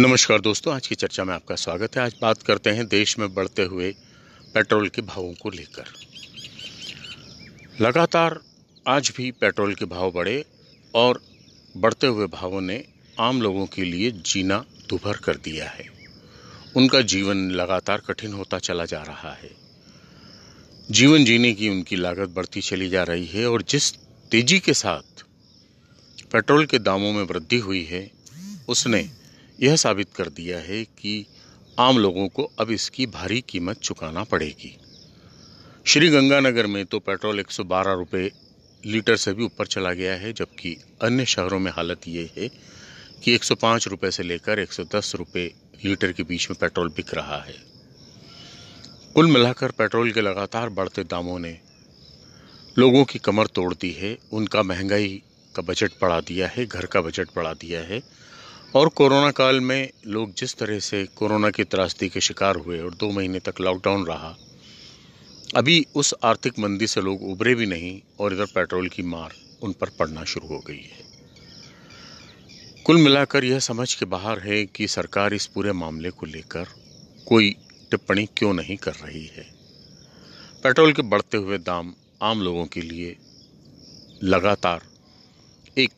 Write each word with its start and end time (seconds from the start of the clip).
नमस्कार 0.00 0.40
दोस्तों, 0.40 0.74
आज 0.74 0.86
की 0.86 0.94
चर्चा 0.94 1.24
में 1.24 1.34
आपका 1.34 1.54
स्वागत 1.54 1.96
है। 1.96 2.02
आज 2.02 2.14
बात 2.22 2.42
करते 2.42 2.70
हैं 2.70 2.86
देश 2.88 3.18
में 3.18 3.34
बढ़ते 3.34 3.62
हुए 3.62 3.94
पेट्रोल 4.54 4.88
के 4.88 5.02
भावों 5.02 5.34
को 5.34 5.50
लेकर। 5.50 5.84
लगातार 7.80 8.40
आज 8.88 9.12
भी 9.16 9.30
पेट्रोल 9.30 9.74
के 9.74 9.84
भाव 9.84 10.10
बढ़े 10.10 10.44
और 10.94 11.22
बढ़ते 11.76 12.06
हुए 12.06 12.26
भावों 12.26 12.60
ने 12.60 12.84
आम 13.20 13.42
लोगों 13.42 13.66
के 13.66 13.84
लिए 13.84 14.10
जीना 14.10 14.64
दुभर 14.88 15.16
कर 15.16 15.36
दिया 15.36 15.68
है। 15.68 15.86
उनका 16.76 17.00
जीवन 17.00 17.50
लगातार 17.50 17.98
कठिन 17.98 18.32
होता 18.32 18.58
चला 18.58 18.84
जा 18.84 19.02
रहा 19.02 19.32
है। 19.32 19.50
जीवन 20.90 21.24
जीने 21.24 21.54
की 21.54 21.68
उनकी 21.68 21.96
लागत 21.96 22.28
बढ़ती 22.28 22.60
चली 22.60 22.88
जा 22.88 23.02
रही 23.02 23.26
है 23.26 23.46
और 23.46 23.62
जिस 23.62 23.94
तेज़ी 24.30 24.58
के 24.58 24.74
साथ 24.74 25.24
पेट्रोल 26.32 26.66
के 26.66 26.78
दामों 26.78 27.12
में 27.12 27.22
वृद्धि 27.22 27.58
हुई 27.58 27.84
है, 27.84 28.10
उसने 28.68 29.19
यह 29.62 29.76
साबित 29.76 30.08
कर 30.16 30.28
दिया 30.28 30.58
है 30.58 30.84
कि 30.84 31.26
आम 31.78 31.98
लोगों 31.98 32.28
को 32.28 32.52
अब 32.60 32.70
इसकी 32.70 33.06
भारी 33.06 33.40
कीमत 33.40 33.76
चुकाना 33.76 34.24
पड़ेगी। 34.24 34.78
श्री 35.86 36.08
गंगानगर 36.08 36.66
में 36.66 36.84
तो 36.86 36.98
पेट्रोल 36.98 37.40
112 37.40 37.92
रुपए 37.92 38.30
लीटर 38.86 39.16
से 39.16 39.32
भी 39.32 39.44
ऊपर 39.44 39.66
चला 39.66 39.92
गया 39.92 40.14
है, 40.14 40.32
जबकि 40.32 40.76
अन्य 41.02 41.24
शहरों 41.24 41.58
में 41.58 41.72
हालत 41.72 42.00
ये 42.08 42.30
है 42.36 42.48
कि 43.24 43.34
105 43.34 43.88
रुपए 43.88 44.10
से 44.10 44.22
लेकर 44.22 44.58
110 44.58 45.12
रुपए 45.14 45.54
लीटर 45.84 46.12
के 46.12 46.22
बीच 46.22 46.50
में 46.50 46.58
पेट्रोल 46.60 46.88
बिक 46.88 47.14
रहा 47.14 47.42
है। 47.42 47.54
कुल 49.14 49.26
मिलाकर 49.26 49.70
पेट्रोल 49.70 50.12
के 50.12 50.20
लगातार 50.20 50.68
बढ़ते 50.68 51.04
दामों 51.04 51.38
ने 51.38 51.58
लोगों 52.78 53.04
की 53.04 53.18
कमर 53.18 53.46
तोड़ 53.46 53.74
दी 53.74 53.90
है। 53.92 54.18
उनका 54.32 54.62
महँगाई 54.62 55.22
का 55.56 55.62
बजट 55.62 55.92
बढ़ा 56.02 56.20
दिया 56.20 56.48
है, 56.48 56.66
घर 56.66 56.86
का 56.86 57.00
बजट 57.00 57.28
बढ़ा 57.36 57.52
दिया 57.52 57.80
है। 57.80 58.20
और 58.74 58.88
कोरोना 58.88 59.30
काल 59.30 59.60
में 59.60 59.90
लोग 60.06 60.34
जिस 60.34 60.54
तरह 60.56 60.78
से 60.78 61.04
कोरोना 61.16 61.50
की 61.50 61.64
त्रासदी 61.64 62.08
के 62.08 62.20
शिकार 62.20 62.56
हुए 62.56 62.78
और 62.80 62.94
दो 62.94 63.10
महीने 63.10 63.38
तक 63.38 63.60
लॉकडाउन 63.60 64.04
रहा, 64.06 64.34
अभी 65.56 65.86
उस 65.94 66.14
आर्थिक 66.24 66.58
मंदी 66.58 66.86
से 66.86 67.00
लोग 67.00 67.22
उभरे 67.22 67.54
भी 67.54 67.66
नहीं 67.66 68.00
और 68.20 68.32
इधर 68.32 68.44
पेट्रोल 68.44 68.88
की 68.88 69.02
मार 69.02 69.32
उन 69.62 69.72
पर 69.72 69.90
पड़ना 69.90 70.24
शुरू 70.24 70.48
हो 70.48 70.58
गई 70.58 70.76
है। 70.76 71.08
कुल 72.86 72.96
मिलाकर 72.96 73.44
यह 73.44 73.58
समझ 73.58 73.94
के 73.94 74.04
बाहर 74.04 74.38
है 74.38 74.64
कि 74.66 74.88
सरकार 74.88 75.34
इस 75.34 75.46
पूरे 75.46 75.72
मामले 75.72 76.10
को 76.10 76.26
लेकर 76.26 76.66
कोई 77.28 77.50
टिप्पणी 77.90 78.26
क्यों 78.26 78.52
नहीं 78.54 78.76
कर 78.76 78.92
रही 78.92 79.26
है। 79.26 79.46
पेट्रोल 80.62 80.92
के 80.92 81.02
बढ़ते 81.02 81.36
हुए 81.36 81.58
दाम 81.58 81.92
आम 82.22 82.42
लोगों 82.42 82.64
के 82.66 82.80
लिए 82.80 83.16
लगातार 84.22 84.80
एक 85.78 85.90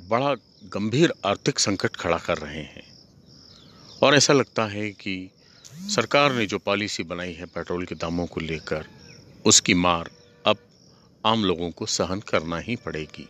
बड़ा 0.00 0.34
गंभीर 0.66 1.12
आर्थिक 1.24 1.58
संकट 1.58 1.96
खड़ा 1.96 2.16
कर 2.18 2.38
रहे 2.38 2.62
हैं। 2.62 2.82
और 4.02 4.14
ऐसा 4.14 4.32
लगता 4.32 4.64
है 4.66 4.90
कि 4.92 5.30
सरकार 5.94 6.32
ने 6.32 6.46
जो 6.46 6.58
पॉलिसी 6.58 7.02
बनाई 7.02 7.32
है 7.32 7.46
पेट्रोल 7.46 7.84
के 7.84 7.94
दामों 7.94 8.26
को 8.26 8.40
लेकर 8.40 8.84
उसकी 9.44 9.74
मार 9.74 10.10
अब 10.46 10.58
आम 11.24 11.44
लोगों 11.44 11.70
को 11.70 11.86
सहन 11.86 12.20
करना 12.20 12.58
ही 12.58 12.76
पड़ेगी। 12.76 13.28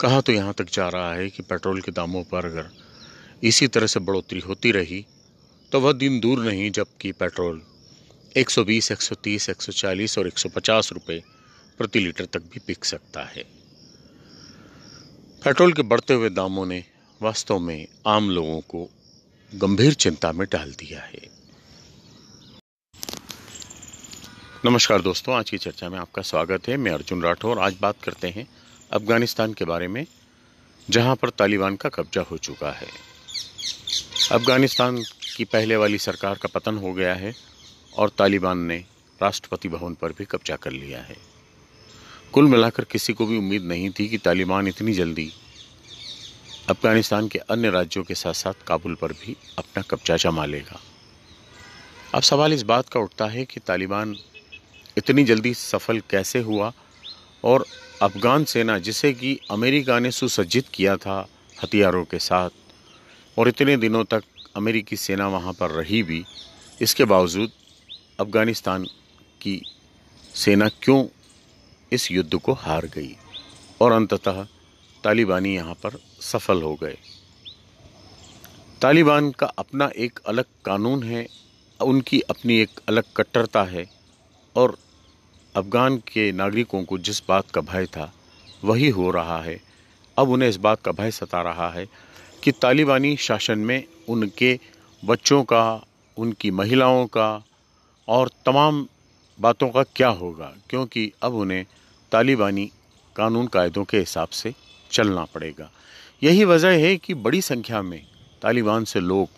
कहा 0.00 0.20
तो 0.20 0.32
यहाँ 0.32 0.54
तक 0.54 0.70
जा 0.72 0.88
रहा 0.88 1.14
है 1.14 1.30
कि 1.30 1.42
पेट्रोल 1.42 1.80
के 1.80 1.92
दामों 1.92 2.24
पर 2.24 2.46
अगर 2.46 2.70
इसी 3.42 3.68
तरह 3.68 3.86
से 3.86 4.00
बढ़ोतरी 4.00 4.40
होती 4.40 4.72
रही 4.72 5.04
तो 5.72 5.80
वह 5.80 5.92
दिन 5.92 6.20
दूर 6.20 6.44
नहीं 6.44 6.70
जबकि 6.70 7.12
पेट्रोल 7.12 7.62
120, 8.36 8.92
130, 8.92 9.50
140 9.50 10.18
और 10.18 10.28
150 10.28 10.92
रुपए 10.92 11.22
प्रति 11.78 11.98
लीटर 11.98 12.24
तक 12.24 12.42
भी 12.42 12.60
बिक 12.66 12.84
सकता 12.84 13.24
है। 13.24 13.44
पेट्रोल 15.44 15.72
के 15.72 15.82
बढ़ते 15.82 16.14
हुए 16.14 16.28
दामों 16.30 16.66
ने 16.66 16.84
वास्तव 17.22 17.58
में 17.58 17.86
आम 18.06 18.30
लोगों 18.30 18.60
को 18.60 18.90
गंभीर 19.54 19.94
चिंता 19.94 20.32
में 20.32 20.46
डाल 20.52 20.70
दिया 20.72 21.00
है। 21.00 21.28
नमस्कार 24.64 25.02
दोस्तों, 25.02 25.34
आज 25.34 25.50
की 25.50 25.58
चर्चा 25.58 25.88
में 25.88 25.98
आपका 25.98 26.22
स्वागत 26.22 26.68
है। 26.68 26.76
मैं 26.76 26.92
अर्जुन 26.92 27.22
राठौर। 27.22 27.58
आज 27.58 27.76
बात 27.80 28.02
करते 28.02 28.28
हैं 28.28 28.46
अफ़गानिस्तान 28.92 29.54
के 29.54 29.64
बारे 29.64 29.88
में, 29.88 30.06
जहाँ 30.90 31.16
पर 31.16 31.30
तालिबान 31.30 31.76
का 31.76 31.88
कब्जा 31.88 32.22
हो 32.22 32.36
चुका 32.36 32.72
है। 32.72 32.88
अफ़गानिस्तान 34.32 35.02
की 35.36 35.44
पहले 35.44 35.76
वाली 35.76 35.98
सरकार 35.98 36.34
का 36.34 36.48
पतन 36.54 36.78
हो 36.78 36.92
गया 36.92 37.14
है 37.14 37.34
और 37.96 38.08
तालिबान 38.08 38.58
ने 38.58 38.84
राष्ट्रपति 39.22 39.68
भवन 39.68 39.94
पर 39.94 40.12
भी 40.12 40.24
कब्जा 40.24 40.56
कर 40.56 40.70
लिया 40.70 41.02
है। 41.02 41.34
कुल 42.32 42.44
मिलाकर 42.44 42.84
किसी 42.84 43.12
को 43.12 43.26
भी 43.26 43.38
उम्मीद 43.38 43.62
नहीं 43.62 43.90
थी 43.90 44.08
कि 44.08 44.18
तालिबान 44.18 44.68
इतनी 44.68 44.92
जल्दी 44.92 45.32
अफ़गानिस्तान 46.70 47.28
के 47.28 47.38
अन्य 47.38 47.70
राज्यों 47.70 48.04
के 48.04 48.14
साथ 48.14 48.32
साथ 48.32 48.52
काबुल 48.66 48.94
पर 48.94 49.12
भी 49.12 49.36
अपना 49.58 49.82
कब्जा 49.82 50.16
जमा 50.16 50.44
लेगा। 50.44 50.80
अब 52.14 52.22
सवाल 52.22 52.52
इस 52.52 52.62
बात 52.62 52.88
का 52.88 53.00
उठता 53.00 53.26
है 53.26 53.44
कि 53.44 53.60
तालिबान 53.60 54.16
इतनी 54.98 55.24
जल्दी 55.24 55.54
सफल 55.54 56.00
कैसे 56.00 56.38
हुआ 56.38 56.72
और 57.44 57.66
अफगान 58.02 58.44
सेना 58.44 58.78
जिसे 58.78 59.12
कि 59.12 59.38
अमेरिका 59.50 59.98
ने 59.98 60.10
सुसज्जित 60.10 60.68
किया 60.74 60.96
था 60.96 61.28
हथियारों 61.62 62.04
के 62.04 62.18
साथ 62.18 62.50
और 63.38 63.48
इतने 63.48 63.76
दिनों 63.76 64.04
तक 64.04 64.24
अमेरिकी 64.56 64.96
सेना 64.96 65.28
वहाँ 65.28 65.52
पर 65.52 65.70
रही 65.70 66.02
भी, 66.02 66.24
इसके 66.82 67.04
बावजूद 67.04 67.50
अफ़गानिस्तान 68.20 68.84
की 69.40 69.62
सेना 70.34 70.68
क्यों 70.68 71.06
इस 71.92 72.10
युद्ध 72.12 72.34
को 72.34 72.52
हार 72.52 72.86
गई? 72.86 73.16
और 73.80 73.92
अंततः 73.92 74.46
तालिबानी 75.04 75.54
यहाँ 75.54 75.74
पर 75.74 75.98
सफल 76.22 76.62
हो 76.62 76.74
गए। 76.74 76.96
तालिबान 78.82 79.30
का 79.30 79.46
अपना 79.58 79.90
एक 79.96 80.18
अलग 80.26 80.44
कानून 80.64 81.02
है, 81.02 81.26
उनकी 81.80 82.20
अपनी 82.20 82.58
एक 82.58 82.80
अलग 82.88 83.04
कट्टरता 83.16 83.62
है 83.64 83.84
और 84.56 84.76
अफगान 85.54 85.96
के 86.08 86.30
नागरिकों 86.32 86.82
को 86.84 86.98
जिस 86.98 87.22
बात 87.28 87.50
का 87.50 87.60
भय 87.62 87.86
था, 87.86 88.12
वही 88.64 88.88
हो 88.88 89.10
रहा 89.10 89.40
है। 89.42 89.60
अब 90.16 90.30
उन्हें 90.30 90.48
इस 90.48 90.56
बात 90.56 90.80
का 90.80 90.92
भय 90.92 91.10
सता 91.10 91.42
रहा 91.42 91.70
है 91.70 91.86
कि 92.42 92.52
तालिबानी 92.52 93.16
शासन 93.16 93.58
में 93.58 93.84
उनके 94.08 94.58
बच्चों 95.02 95.42
का, 95.44 95.84
उनकी 96.16 96.50
महिलाओं 96.50 97.06
का 97.06 97.42
और 98.08 98.30
तमाम 98.46 98.86
बातों 99.38 99.68
का 99.68 99.82
क्या 99.96 100.08
होगा, 100.08 100.52
क्योंकि 100.70 101.10
अब 101.22 101.34
उन्हें 101.34 101.64
तालिबानी 102.12 102.70
कानून 103.16 103.46
कायदों 103.46 103.84
के 103.84 103.98
हिसाब 103.98 104.28
से 104.28 104.54
चलना 104.94 105.24
पड़ेगा। 105.24 105.70
यही 106.22 106.44
वजह 106.44 106.78
है 106.78 106.96
कि 106.96 107.14
बड़ी 107.14 107.40
संख्या 107.42 107.82
में 107.82 108.00
तालिबान 108.42 108.84
से 108.84 109.00
लोग, 109.00 109.28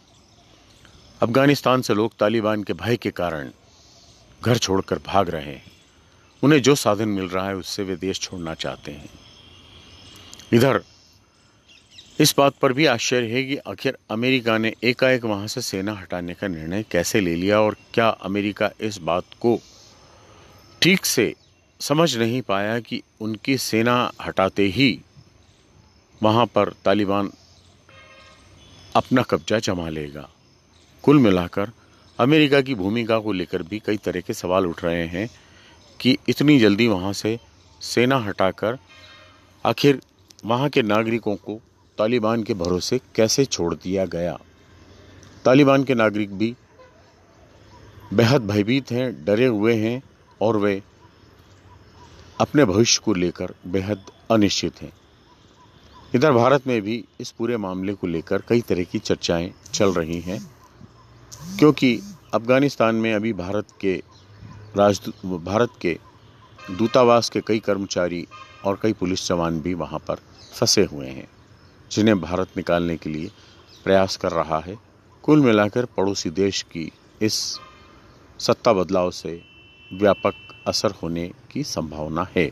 अफ़गानिस्तान 1.22 1.82
से 1.82 1.94
लोग 1.94 2.16
तालिबान 2.18 2.62
के 2.62 2.72
भय 2.74 2.96
के 2.96 3.10
कारण 3.10 3.50
घर 4.42 4.58
छोड़कर 4.58 4.98
भाग 5.06 5.30
रहे 5.30 5.44
हैं। 5.44 5.64
उन्हें 6.42 6.60
जो 6.62 6.74
साधन 6.74 7.08
मिल 7.08 7.28
रहा 7.28 7.46
है, 7.48 7.56
उससे 7.56 7.82
वे 7.82 7.96
देश 7.96 8.20
छोड़ना 8.20 8.54
चाहते 8.54 8.92
हैं। 8.92 9.08
इधर, 10.52 10.82
इस 12.20 12.34
बात 12.38 12.54
पर 12.62 12.72
भी 12.72 12.86
आश्चर्य 12.86 13.26
है 13.26 13.42
कि 13.44 13.56
आखिर 13.66 13.96
अमेरिका 14.10 14.58
ने 14.58 14.72
एकाएक 14.84 15.24
वहाँ 15.24 15.46
से 15.46 15.60
सेना 15.60 15.92
हटाने 15.92 16.34
का 16.34 16.48
निर्णय 16.48 16.84
कैसे 16.90 17.20
ले 17.20 17.34
लिया 17.34 17.60
और 17.60 17.76
क्या 17.94 18.08
अमेरिका 18.08 18.70
इस 18.80 18.98
बात 18.98 19.34
को 19.40 19.58
ठीक 20.82 21.04
से 21.04 21.34
समझ 21.80 22.16
नहीं 22.16 22.40
पाया 22.42 22.78
कि 22.80 23.02
उनकी 23.20 23.56
सेना 23.58 24.12
हटाते 24.22 24.66
ही 24.68 24.88
वहाँ 26.22 26.47
पर 26.47 26.72
तालिबान 26.84 27.32
अपना 28.97 29.22
कब्जा 29.22 29.59
जमा 29.59 29.88
लेगा। 29.88 30.28
कुल 31.03 31.19
मिलाकर 31.19 31.71
अमेरिका 32.19 32.60
की 32.60 32.75
भूमिका 32.75 33.19
को 33.19 33.32
लेकर 33.32 33.62
भी 33.62 33.78
कई 33.78 33.97
तरह 33.97 34.21
के 34.21 34.34
सवाल 34.34 34.66
उठ 34.66 34.84
रहे 34.84 35.06
हैं 35.06 35.31
कि 36.00 36.19
इतनी 36.28 36.59
जल्दी 36.59 36.87
वहाँ 36.87 37.12
से 37.12 37.38
सेना 37.81 38.19
हटाकर 38.19 38.78
आखिर 39.65 40.00
वहाँ 40.44 40.69
के 40.69 40.82
नागरिकों 40.82 41.37
को 41.37 41.60
तालिबान 41.99 42.43
के 42.43 42.54
भरोसे 42.54 43.00
कैसे 43.15 43.44
छोड़ 43.44 43.75
दिया 43.75 44.04
गया? 44.06 44.38
तालिबान 45.45 45.84
के 45.84 45.95
नागरिक 45.95 46.39
भी 46.39 46.54
बेहद 48.15 48.47
भयभीत 48.47 48.91
हैं, 48.91 49.24
डरे 49.24 49.47
हुए 49.47 49.74
हैं 49.74 50.03
और 50.41 50.57
वे 50.57 50.83
अपने 52.41 52.65
भविष्य 52.65 53.03
को 53.04 53.15
लेकर 53.15 53.54
बेहद 53.66 54.04
अनिश्चित 54.30 54.83
हैं। 54.83 54.92
इधर 56.16 56.33
भारत 56.33 56.66
में 56.66 56.80
भी 56.83 57.04
इस 57.21 57.30
पूरे 57.30 57.57
मामले 57.57 57.92
को 57.95 58.07
लेकर 58.07 58.42
कई 58.48 58.60
तरह 58.60 58.84
की 58.84 58.98
चर्चाएँ 58.98 59.51
चल 59.74 59.92
रही 59.92 60.21
हैं, 60.21 60.39
क्योंकि 61.59 62.01
अफ़गानिस्तान 62.34 62.95
में 62.95 63.13
अभी 63.15 63.33
भारत 63.33 63.66
के 63.80 63.95
राज 64.77 65.01
भारत 65.27 65.72
के 65.83 65.98
दूतावास 66.71 67.30
के 67.30 67.41
कई 67.41 67.59
कर्मचारी 67.59 68.27
और 68.65 68.78
कई 68.83 68.92
पुलिस 68.92 69.27
जवान 69.28 69.60
भी 69.60 69.74
वहाँ 69.74 69.98
पर 69.98 70.21
फंसे 70.54 70.84
हुए 70.84 71.09
हैं, 71.09 71.28
जिन्हें 71.91 72.21
भारत 72.21 72.57
निकालने 72.57 72.97
के 72.97 73.10
लिए 73.10 73.30
प्रयास 73.84 74.16
कर 74.16 74.33
रहा 74.33 74.59
है। 74.59 74.78
कुल 75.24 75.41
मिलाकर 75.41 75.84
पड़ोसी 75.97 76.30
देश 76.30 76.62
की 76.62 76.91
इस 77.22 77.59
सत्ता 78.39 78.72
बदलाव 78.72 79.10
से 79.10 79.41
व्यापक 79.92 80.34
असर 80.66 80.91
होने 81.03 81.33
की 81.51 81.62
संभावना 81.65 82.27
है। 82.36 82.51